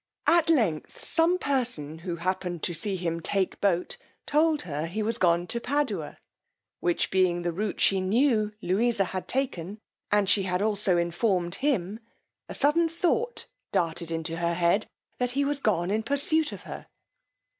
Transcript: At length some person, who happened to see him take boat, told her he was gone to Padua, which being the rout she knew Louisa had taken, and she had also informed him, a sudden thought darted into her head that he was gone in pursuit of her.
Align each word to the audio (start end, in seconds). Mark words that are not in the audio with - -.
At 0.25 0.49
length 0.49 1.03
some 1.05 1.37
person, 1.37 1.99
who 1.99 2.15
happened 2.15 2.63
to 2.63 2.73
see 2.73 2.95
him 2.95 3.19
take 3.21 3.61
boat, 3.61 3.97
told 4.25 4.63
her 4.63 4.87
he 4.87 5.03
was 5.03 5.19
gone 5.19 5.45
to 5.45 5.61
Padua, 5.61 6.17
which 6.79 7.11
being 7.11 7.43
the 7.43 7.53
rout 7.53 7.79
she 7.79 8.01
knew 8.01 8.51
Louisa 8.63 9.03
had 9.03 9.27
taken, 9.27 9.77
and 10.11 10.27
she 10.27 10.41
had 10.41 10.59
also 10.59 10.97
informed 10.97 11.53
him, 11.61 11.99
a 12.49 12.55
sudden 12.55 12.89
thought 12.89 13.45
darted 13.71 14.09
into 14.09 14.37
her 14.37 14.55
head 14.55 14.87
that 15.19 15.29
he 15.37 15.45
was 15.45 15.59
gone 15.59 15.91
in 15.91 16.01
pursuit 16.01 16.51
of 16.51 16.63
her. 16.63 16.87